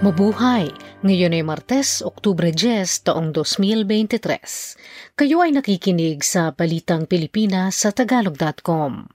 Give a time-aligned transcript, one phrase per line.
[0.00, 0.72] Mabuhay!
[1.04, 5.12] Ngayon ay Martes, Oktubre 10, taong 2023.
[5.12, 9.12] Kayo ay nakikinig sa Balitang Pilipinas sa Tagalog.com.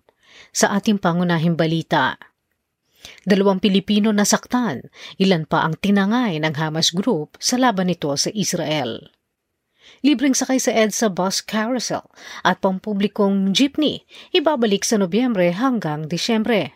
[0.53, 2.21] Sa ating pangunahing balita,
[3.25, 4.85] Dalawang Pilipino nasaktan,
[5.17, 9.09] ilan pa ang tinangay ng Hamas Group sa laban nito sa Israel.
[10.05, 12.05] Libreng sakay sa EDSA bus carousel
[12.45, 14.05] at pampublikong jeepney
[14.37, 16.74] ibabalik sa Nobyembre hanggang Disyembre.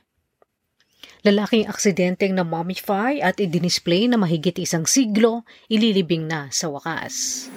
[1.20, 7.48] Lalaking aksidenteng na mummify at idinisplay na mahigit isang siglo, ililibing na sa wakas.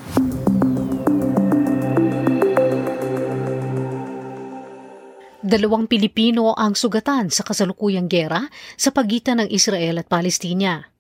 [5.43, 10.92] Dalawang Pilipino ang sugatan sa kasalukuyang gera sa pagitan ng Israel at Palestina.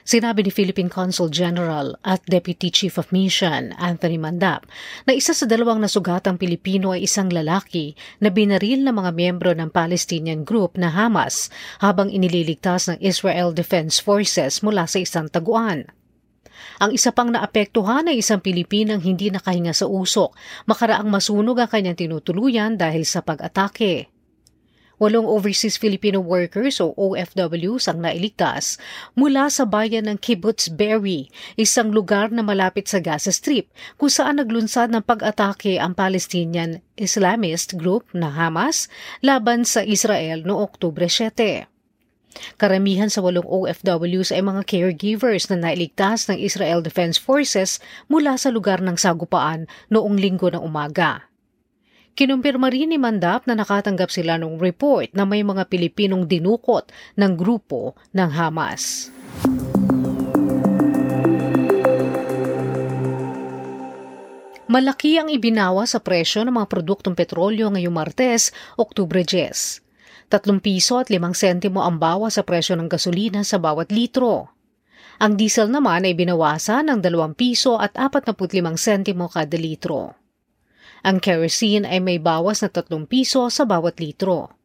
[0.00, 4.64] Sinabi ni Philippine Consul General at Deputy Chief of Mission, Anthony Mandap,
[5.04, 9.68] na isa sa dalawang nasugatang Pilipino ay isang lalaki na binaril ng mga miyembro ng
[9.68, 11.52] Palestinian group na Hamas
[11.84, 15.84] habang inililigtas ng Israel Defense Forces mula sa isang taguan.
[16.80, 20.32] Ang isa pang naapektuhan ay isang Pilipinang hindi nakahinga sa usok,
[20.64, 24.19] makaraang masunog ang kanyang tinutuluyan dahil sa pag-atake.
[25.00, 28.76] Walong overseas Filipino workers o OFWs ang nailigtas
[29.16, 34.36] mula sa bayan ng Kibbutz Berry, isang lugar na malapit sa Gaza Strip kung saan
[34.36, 38.92] naglunsad ng pag-atake ang Palestinian Islamist group na Hamas
[39.24, 41.64] laban sa Israel noong Oktubre 7.
[42.60, 47.80] Karamihan sa walong OFWs ay mga caregivers na nailigtas ng Israel Defense Forces
[48.12, 51.29] mula sa lugar ng sagupaan noong linggo ng umaga.
[52.20, 57.32] Kinumpirma rin ni Mandap na nakatanggap sila ng report na may mga Pilipinong dinukot ng
[57.32, 59.08] grupo ng Hamas.
[64.68, 69.80] Malaki ang ibinawa sa presyo ng mga produktong petrolyo ngayong Martes, Oktubre 10.
[70.28, 74.52] 3 piso at 5 sentimo ang bawa sa presyo ng gasolina sa bawat litro.
[75.24, 80.19] Ang diesel naman ay binawasan ng 2 piso at 45 sentimo kada litro.
[81.00, 84.60] Ang kerosene ay may bawas na 3 piso sa bawat litro.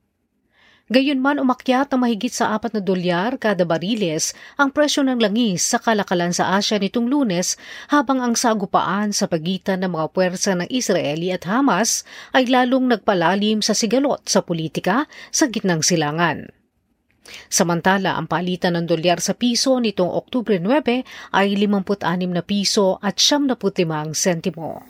[0.86, 5.82] Gayunman umakyat ng mahigit sa 4 na dolyar kada bariles ang presyo ng langis sa
[5.82, 7.58] kalakalan sa Asya nitong lunes
[7.90, 12.06] habang ang sagupaan sa pagitan ng mga puwersa ng Israeli at Hamas
[12.38, 16.54] ay lalong nagpalalim sa sigalot sa politika sa gitnang silangan.
[17.50, 23.18] Samantala, ang palitan ng dolyar sa piso nitong Oktubre 9 ay 56 na piso at
[23.18, 24.86] 75 sentimo.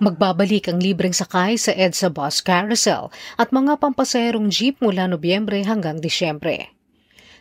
[0.00, 6.00] Magbabalik ang libreng sakay sa EDSA Bus Carousel at mga pampasaherong jeep mula Nobyembre hanggang
[6.00, 6.72] Disyembre.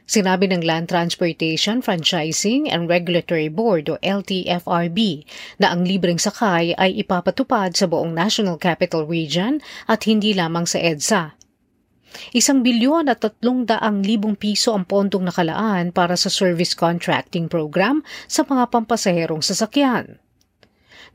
[0.03, 5.23] Sinabi ng Land Transportation Franchising and Regulatory Board o LTFRB
[5.63, 10.83] na ang libreng sakay ay ipapatupad sa buong National Capital Region at hindi lamang sa
[10.83, 11.39] EDSA.
[12.35, 18.03] Isang bilyon at tatlong daang libong piso ang pondong nakalaan para sa service contracting program
[18.27, 20.19] sa mga pampasaherong sasakyan.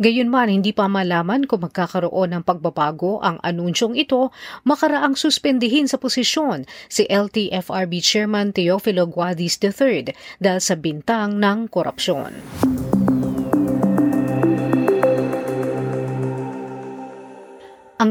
[0.03, 4.35] Gayunman, hindi pa malaman kung magkakaroon ng pagbabago ang anunsyong ito
[4.67, 10.11] makaraang suspendihin sa posisyon si LTFRB Chairman Teofilo Guadis III
[10.43, 12.35] dahil sa bintang ng korupsyon.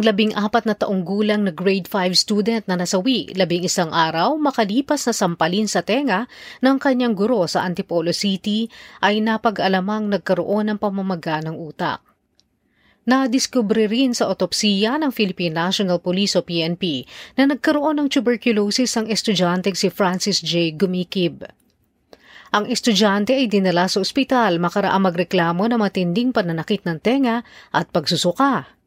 [0.03, 4.35] Ang labing apat na taong gulang na grade 5 student na nasawi labing isang araw
[4.35, 6.27] makalipas na sampalin sa tenga
[6.59, 8.67] ng kanyang guro sa Antipolo City
[8.99, 12.03] ay napag-alamang nagkaroon ng pamamaga ng utak.
[13.07, 17.07] Nadiskubre rin sa otopsiya ng Philippine National Police o PNP
[17.39, 20.75] na nagkaroon ng tuberculosis ang estudyanteng si Francis J.
[20.75, 21.47] Gumikib.
[22.51, 28.82] Ang estudyante ay dinala sa ospital makaraang magreklamo na matinding pananakit ng tenga at pagsusuka.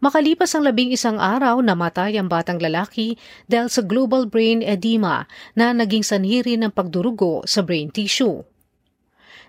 [0.00, 3.20] Makalipas ang labing isang araw, namatay ang batang lalaki
[3.52, 8.40] dahil sa global brain edema na naging sanhiri ng pagdurugo sa brain tissue.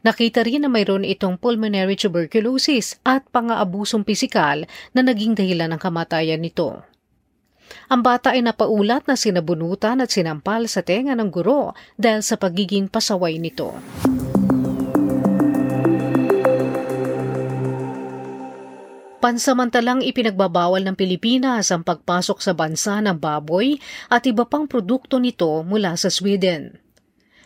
[0.03, 6.43] Nakita rin na mayroon itong pulmonary tuberculosis at pangaabusong pisikal na naging dahilan ng kamatayan
[6.43, 6.83] nito.
[7.87, 12.91] Ang bata ay napaulat na sinabunutan at sinampal sa tenga ng guro dahil sa pagiging
[12.91, 13.71] pasaway nito.
[19.21, 23.77] Pansamantalang ipinagbabawal ng Pilipinas ang pagpasok sa bansa ng baboy
[24.09, 26.81] at iba pang produkto nito mula sa Sweden.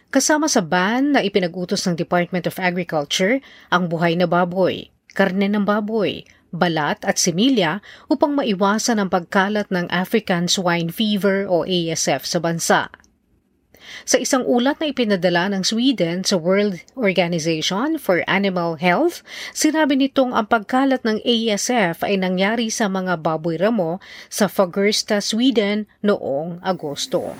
[0.08, 5.68] Kasama sa ban na ipinagutos ng Department of Agriculture ang buhay na baboy, karne ng
[5.68, 6.24] baboy,
[6.56, 12.88] balat at similya upang maiwasan ang pagkalat ng African Swine Fever o ASF sa bansa.
[14.06, 20.32] Sa isang ulat na ipinadala ng Sweden sa World Organization for Animal Health, sinabi nitong
[20.38, 23.98] ang pagkalat ng ASF ay nangyari sa mga baboy ramo
[24.30, 27.34] sa Fagersta, Sweden noong Agosto.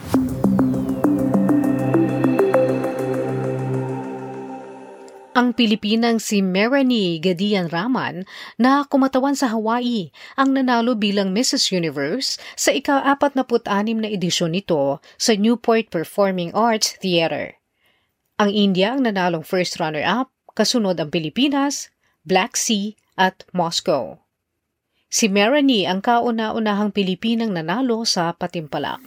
[5.36, 8.24] Ang Pilipinang si Merani Gadian Raman
[8.56, 10.08] na kumatawan sa Hawaii
[10.40, 11.76] ang nanalo bilang Mrs.
[11.76, 13.68] Universe sa ika-46
[14.00, 17.60] na edisyon nito sa Newport Performing Arts Theater.
[18.40, 21.92] Ang India ang nanalong first runner-up, kasunod ang Pilipinas,
[22.24, 24.24] Black Sea at Moscow.
[25.12, 29.04] Si Merani ang kauna-unahang Pilipinang nanalo sa patimpalak.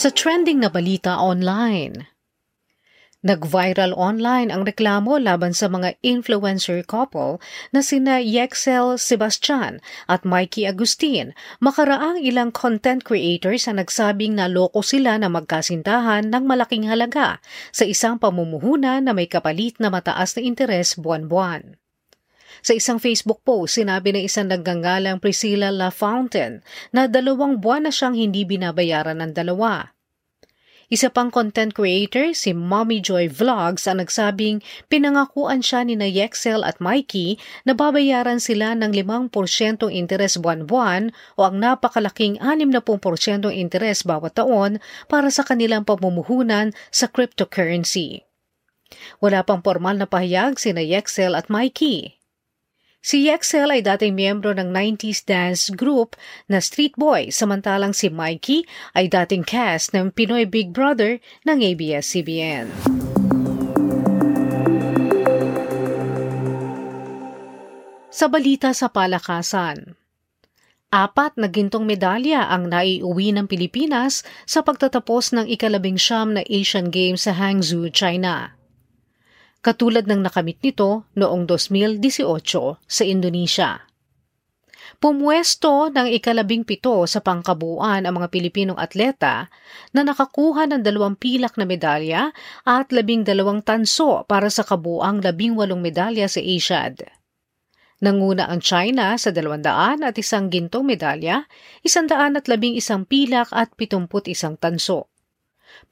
[0.00, 2.08] Sa trending na balita online,
[3.20, 7.36] Nag-viral online ang reklamo laban sa mga influencer couple
[7.68, 9.76] na sina Yexel Sebastian
[10.08, 16.88] at Mikey Agustin, makaraang ilang content creators ang nagsabing naloko sila na magkasintahan ng malaking
[16.88, 17.36] halaga
[17.68, 21.76] sa isang pamumuhunan na may kapalit na mataas na interes buwan-buwan.
[22.60, 26.60] Sa isang Facebook post, sinabi ng isang nagngangalang Priscilla La Fountain
[26.92, 29.96] na dalawang buwan na siyang hindi binabayaran ng dalawa.
[30.90, 34.58] Isa pang content creator, si Mommy Joy Vlogs, ang nagsabing
[34.90, 39.30] pinangakuan siya ni na Yexel at Mikey na babayaran sila ng 5%
[39.86, 42.74] interes buwan-buwan o ang napakalaking 60%
[43.54, 48.26] interes bawat taon para sa kanilang pamumuhunan sa cryptocurrency.
[49.22, 52.19] Wala pang formal na pahayag sina Yexel at Mikey.
[53.00, 56.20] Si Yexel ay dating miyembro ng 90s dance group
[56.52, 61.16] na Street Boy, samantalang si Mikey ay dating cast ng Pinoy Big Brother
[61.48, 62.68] ng ABS-CBN.
[68.12, 69.96] Sa balita sa palakasan,
[70.90, 76.90] Apat na gintong medalya ang naiuwi ng Pilipinas sa pagtatapos ng ikalabing siyam na Asian
[76.90, 78.59] Games sa Hangzhou, China
[79.60, 83.84] katulad ng nakamit nito noong 2018 sa Indonesia.
[85.00, 89.48] Pumwesto ng ikalabing pito sa pangkabuuan ang mga Pilipinong atleta
[89.96, 92.34] na nakakuha ng dalawang pilak na medalya
[92.68, 97.00] at labing dalawang tanso para sa kabuang labing walong medalya sa Asiad.
[98.00, 101.44] Nanguna ang China sa dalawandaan at isang gintong medalya,
[101.84, 105.12] isandaan at labing isang pilak at pitumput isang tanso.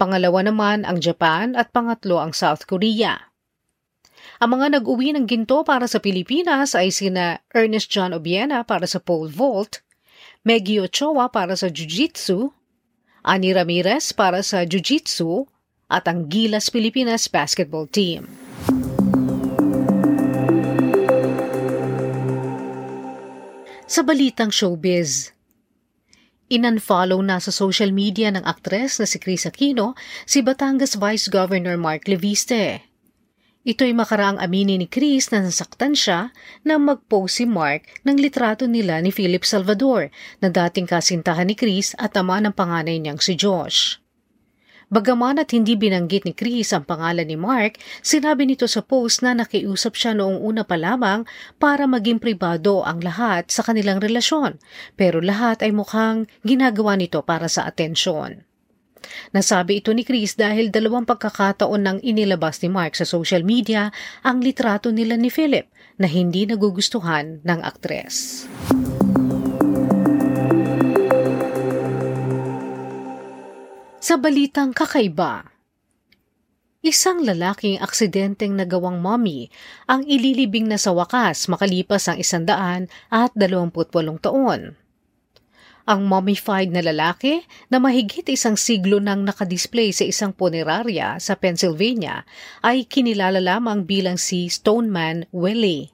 [0.00, 3.27] Pangalawa naman ang Japan at pangatlo ang South Korea.
[4.38, 9.02] Ang mga nag-uwi ng ginto para sa Pilipinas ay sina Ernest John Obiena para sa
[9.02, 9.82] pole vault,
[10.46, 12.46] Meggy Ochoa para sa Jiu-Jitsu,
[13.26, 15.42] Ani Ramirez para sa Jiu-Jitsu,
[15.90, 18.30] at ang Gilas Pilipinas basketball team.
[23.90, 25.34] Sa balitang showbiz,
[26.48, 29.92] Inunfollow na sa social media ng aktres na si Chris Aquino
[30.24, 32.87] si Batangas Vice Governor Mark Leviste.
[33.68, 36.32] Ito'y makaraang aminin ni Chris na nasaktan siya
[36.64, 40.08] nang mag-post si Mark ng litrato nila ni Philip Salvador
[40.40, 44.00] na dating kasintahan ni Chris at ama ng panganay niyang si Josh.
[44.88, 49.36] Bagaman at hindi binanggit ni Chris ang pangalan ni Mark, sinabi nito sa post na
[49.36, 51.28] nakiusap siya noong una pa lamang
[51.60, 54.56] para maging pribado ang lahat sa kanilang relasyon,
[54.96, 58.47] pero lahat ay mukhang ginagawa nito para sa atensyon.
[59.32, 63.92] Nasabi ito ni Chris dahil dalawang pagkakataon nang inilabas ni Mark sa social media
[64.26, 65.68] ang litrato nila ni Philip
[65.98, 68.46] na hindi nagugustuhan ng aktres.
[73.98, 75.58] Sa balitang kakaiba,
[76.78, 79.50] Isang lalaking aksidenteng nagawang mommy
[79.90, 84.78] ang ililibing na sa wakas makalipas ang isandaan at dalawamputwalong taon.
[85.88, 92.28] Ang mummified na lalaki na mahigit isang siglo nang nakadisplay sa isang punerarya sa Pennsylvania
[92.60, 95.88] ay kinilala lamang bilang si Stoneman Willie.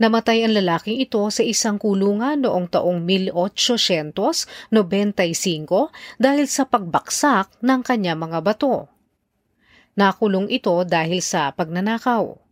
[0.00, 4.72] Namatay ang lalaking ito sa isang kulungan noong taong 1895
[6.16, 8.88] dahil sa pagbaksak ng kanya mga bato.
[10.00, 12.43] Nakulong ito dahil sa pagnanakaw.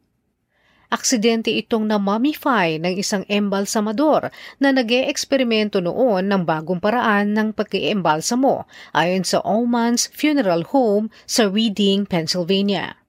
[0.93, 4.29] Aksidente itong na-mummify ng isang embalsamador
[4.61, 11.49] na nag eksperimento noon ng bagong paraan ng pag-iembalsamo ayon sa Oman's Funeral Home sa
[11.49, 13.01] Reading, Pennsylvania.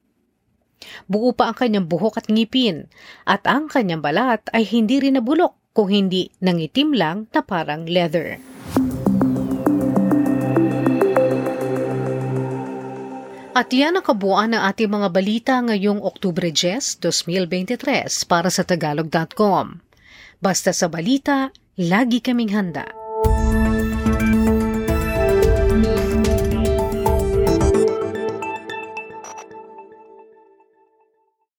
[1.11, 2.87] Buo pa ang kanyang buhok at ngipin
[3.27, 8.52] at ang kanyang balat ay hindi rin nabulok kung hindi nangitim lang na parang leather.
[13.53, 19.77] At yan ang kabuuan ng ating mga balita ngayong Oktubre 10, 2023 para sa Tagalog.com.
[20.41, 23.02] Basta sa balita, lagi kaming handa.